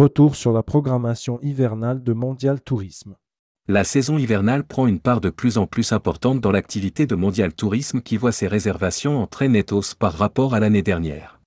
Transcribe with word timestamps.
Retour 0.00 0.34
sur 0.34 0.54
la 0.54 0.62
programmation 0.62 1.38
hivernale 1.42 2.02
de 2.02 2.14
Mondial 2.14 2.62
Tourisme. 2.62 3.16
La 3.68 3.84
saison 3.84 4.16
hivernale 4.16 4.64
prend 4.64 4.86
une 4.86 4.98
part 4.98 5.20
de 5.20 5.28
plus 5.28 5.58
en 5.58 5.66
plus 5.66 5.92
importante 5.92 6.40
dans 6.40 6.50
l'activité 6.50 7.06
de 7.06 7.14
Mondial 7.14 7.52
Tourisme 7.52 8.00
qui 8.00 8.16
voit 8.16 8.32
ses 8.32 8.46
réservations 8.46 9.22
en 9.22 9.26
très 9.26 9.48
net 9.48 9.72
hausse 9.72 9.94
par 9.94 10.14
rapport 10.14 10.54
à 10.54 10.60
l'année 10.60 10.80
dernière. 10.80 11.42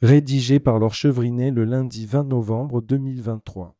Rédigé 0.00 0.60
par 0.60 0.78
Laure 0.78 0.94
Chevrinet 0.94 1.50
le 1.50 1.64
lundi 1.64 2.06
20 2.06 2.28
novembre 2.28 2.80
2023. 2.82 3.74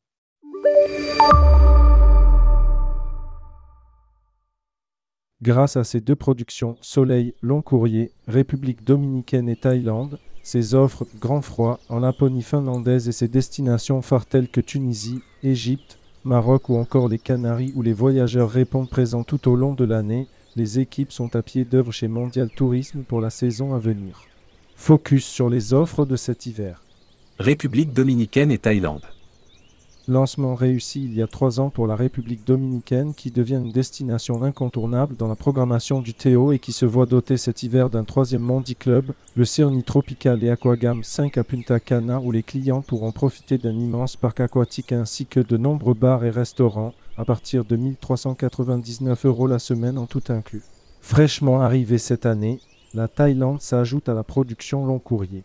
Grâce 5.42 5.76
à 5.76 5.84
ces 5.84 6.00
deux 6.00 6.16
productions, 6.16 6.78
Soleil, 6.80 7.34
Long 7.42 7.60
Courrier, 7.60 8.10
République 8.26 8.84
dominicaine 8.84 9.50
et 9.50 9.56
Thaïlande, 9.56 10.18
ses 10.42 10.74
offres 10.74 11.06
Grand 11.20 11.42
Froid 11.42 11.78
en 11.90 12.00
Laponie 12.00 12.42
finlandaise 12.42 13.06
et 13.06 13.12
ses 13.12 13.28
destinations 13.28 14.00
phares 14.00 14.24
telles 14.24 14.48
que 14.48 14.62
Tunisie, 14.62 15.20
Égypte, 15.42 15.98
Maroc 16.24 16.70
ou 16.70 16.76
encore 16.76 17.08
les 17.08 17.18
Canaries 17.18 17.72
où 17.76 17.82
les 17.82 17.92
voyageurs 17.92 18.48
répondent 18.48 18.88
présents 18.88 19.24
tout 19.24 19.50
au 19.50 19.56
long 19.56 19.74
de 19.74 19.84
l'année, 19.84 20.26
les 20.56 20.78
équipes 20.78 21.12
sont 21.12 21.36
à 21.36 21.42
pied 21.42 21.66
d'œuvre 21.66 21.92
chez 21.92 22.08
Mondial 22.08 22.48
Tourisme 22.48 23.02
pour 23.02 23.20
la 23.20 23.28
saison 23.28 23.74
à 23.74 23.78
venir. 23.78 24.22
Focus 24.74 25.26
sur 25.26 25.50
les 25.50 25.74
offres 25.74 26.06
de 26.06 26.16
cet 26.16 26.46
hiver. 26.46 26.82
République 27.38 27.92
dominicaine 27.92 28.50
et 28.50 28.58
Thaïlande. 28.58 29.04
Lancement 30.08 30.54
réussi 30.54 31.02
il 31.02 31.14
y 31.14 31.22
a 31.22 31.26
trois 31.26 31.58
ans 31.58 31.68
pour 31.68 31.88
la 31.88 31.96
République 31.96 32.46
dominicaine 32.46 33.12
qui 33.12 33.32
devient 33.32 33.60
une 33.64 33.72
destination 33.72 34.44
incontournable 34.44 35.16
dans 35.16 35.26
la 35.26 35.34
programmation 35.34 36.00
du 36.00 36.14
Théo 36.14 36.52
et 36.52 36.60
qui 36.60 36.70
se 36.72 36.86
voit 36.86 37.06
doter 37.06 37.36
cet 37.36 37.64
hiver 37.64 37.90
d'un 37.90 38.04
troisième 38.04 38.42
Mondi 38.42 38.76
Club, 38.76 39.10
le 39.34 39.44
Cerny 39.44 39.82
Tropical 39.82 40.44
et 40.44 40.50
Aquagam 40.50 41.02
5 41.02 41.38
à 41.38 41.42
Punta 41.42 41.80
Cana 41.80 42.20
où 42.20 42.30
les 42.30 42.44
clients 42.44 42.82
pourront 42.82 43.10
profiter 43.10 43.58
d'un 43.58 43.74
immense 43.74 44.14
parc 44.14 44.38
aquatique 44.38 44.92
ainsi 44.92 45.26
que 45.26 45.40
de 45.40 45.56
nombreux 45.56 45.94
bars 45.94 46.24
et 46.24 46.30
restaurants 46.30 46.94
à 47.16 47.24
partir 47.24 47.64
de 47.64 47.74
1399 47.74 49.26
euros 49.26 49.48
la 49.48 49.58
semaine 49.58 49.98
en 49.98 50.06
tout 50.06 50.22
inclus. 50.28 50.62
Fraîchement 51.00 51.62
arrivé 51.62 51.98
cette 51.98 52.26
année, 52.26 52.60
la 52.94 53.08
Thaïlande 53.08 53.60
s'ajoute 53.60 54.08
à 54.08 54.14
la 54.14 54.22
production 54.22 54.86
long 54.86 55.00
courrier. 55.00 55.42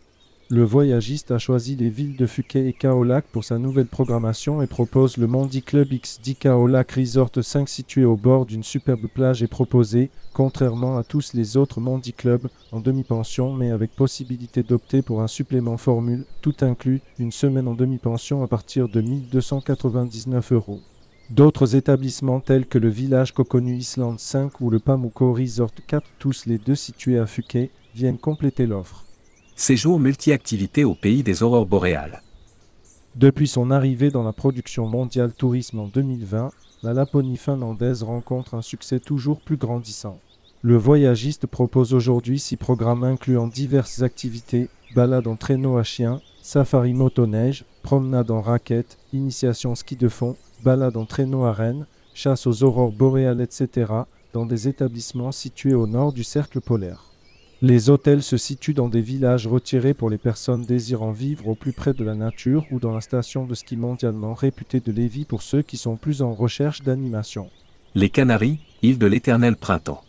Le 0.54 0.64
voyagiste 0.64 1.30
a 1.30 1.38
choisi 1.38 1.76
les 1.76 1.88
villes 1.88 2.18
de 2.18 2.26
Phuket 2.26 2.66
et 2.66 2.74
Kaolac 2.74 3.24
pour 3.32 3.42
sa 3.42 3.56
nouvelle 3.56 3.86
programmation 3.86 4.60
et 4.60 4.66
propose 4.66 5.16
le 5.16 5.26
Mondi 5.26 5.62
Club 5.62 5.88
XD 5.88 6.36
Kaolac 6.38 6.92
Resort 6.92 7.30
5 7.40 7.66
situé 7.66 8.04
au 8.04 8.16
bord 8.16 8.44
d'une 8.44 8.62
superbe 8.62 9.06
plage 9.06 9.42
et 9.42 9.46
proposé, 9.46 10.10
contrairement 10.34 10.98
à 10.98 11.04
tous 11.04 11.32
les 11.32 11.56
autres 11.56 11.80
Mondi 11.80 12.12
Club, 12.12 12.48
en 12.70 12.80
demi-pension 12.80 13.54
mais 13.54 13.70
avec 13.70 13.96
possibilité 13.96 14.62
d'opter 14.62 15.00
pour 15.00 15.22
un 15.22 15.26
supplément 15.26 15.78
formule, 15.78 16.26
tout 16.42 16.56
inclus, 16.60 17.00
une 17.18 17.32
semaine 17.32 17.66
en 17.66 17.74
demi-pension 17.74 18.42
à 18.42 18.46
partir 18.46 18.90
de 18.90 19.00
1299 19.00 20.52
euros. 20.52 20.80
D'autres 21.30 21.76
établissements 21.76 22.40
tels 22.40 22.66
que 22.66 22.76
le 22.76 22.90
village 22.90 23.32
Kokonu 23.32 23.74
Island 23.74 24.18
5 24.18 24.60
ou 24.60 24.68
le 24.68 24.80
Pamuko 24.80 25.32
Resort 25.32 25.72
4, 25.86 26.06
tous 26.18 26.44
les 26.44 26.58
deux 26.58 26.74
situés 26.74 27.18
à 27.18 27.24
Phuket, 27.24 27.70
viennent 27.94 28.18
compléter 28.18 28.66
l'offre. 28.66 29.06
Séjour 29.64 30.00
multi-activités 30.00 30.82
au 30.82 30.96
pays 30.96 31.22
des 31.22 31.44
aurores 31.44 31.66
boréales. 31.66 32.20
Depuis 33.14 33.46
son 33.46 33.70
arrivée 33.70 34.10
dans 34.10 34.24
la 34.24 34.32
production 34.32 34.88
mondiale 34.88 35.32
tourisme 35.32 35.78
en 35.78 35.86
2020, 35.86 36.50
la 36.82 36.92
Laponie 36.92 37.36
finlandaise 37.36 38.02
rencontre 38.02 38.54
un 38.54 38.60
succès 38.60 38.98
toujours 38.98 39.40
plus 39.40 39.56
grandissant. 39.56 40.18
Le 40.62 40.76
voyagiste 40.76 41.46
propose 41.46 41.94
aujourd'hui 41.94 42.40
six 42.40 42.56
programmes 42.56 43.04
incluant 43.04 43.46
diverses 43.46 44.02
activités, 44.02 44.68
balades 44.96 45.28
en 45.28 45.36
traîneau 45.36 45.76
à 45.76 45.84
chien, 45.84 46.20
safari 46.42 46.92
motoneige, 46.92 47.64
promenade 47.84 48.32
en 48.32 48.40
raquette, 48.40 48.98
initiation 49.12 49.76
ski 49.76 49.94
de 49.94 50.08
fond, 50.08 50.34
balade 50.64 50.96
en 50.96 51.04
traîneau 51.04 51.44
à 51.44 51.52
Rennes, 51.52 51.86
chasse 52.14 52.48
aux 52.48 52.64
aurores 52.64 52.90
boréales, 52.90 53.40
etc., 53.40 53.92
dans 54.32 54.44
des 54.44 54.66
établissements 54.66 55.30
situés 55.30 55.74
au 55.74 55.86
nord 55.86 56.12
du 56.12 56.24
cercle 56.24 56.60
polaire. 56.60 57.11
Les 57.64 57.90
hôtels 57.90 58.24
se 58.24 58.36
situent 58.36 58.74
dans 58.74 58.88
des 58.88 59.00
villages 59.00 59.46
retirés 59.46 59.94
pour 59.94 60.10
les 60.10 60.18
personnes 60.18 60.64
désirant 60.64 61.12
vivre 61.12 61.46
au 61.46 61.54
plus 61.54 61.70
près 61.70 61.94
de 61.94 62.02
la 62.02 62.16
nature 62.16 62.66
ou 62.72 62.80
dans 62.80 62.90
la 62.90 63.00
station 63.00 63.46
de 63.46 63.54
ski 63.54 63.76
mondialement 63.76 64.34
réputée 64.34 64.80
de 64.80 64.90
Lévis 64.90 65.24
pour 65.24 65.42
ceux 65.42 65.62
qui 65.62 65.76
sont 65.76 65.94
plus 65.94 66.22
en 66.22 66.34
recherche 66.34 66.82
d'animation. 66.82 67.50
Les 67.94 68.10
Canaries, 68.10 68.58
île 68.82 68.98
de 68.98 69.06
l'éternel 69.06 69.54
printemps. 69.54 70.02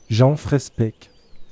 Jean 0.09 0.35
Frespec, 0.35 1.11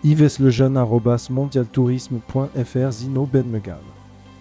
Yves 0.03 0.41
Lejeune.mondialtourisme.fr 0.41 2.91
Zino 2.91 3.25
Benmegal. 3.25 3.79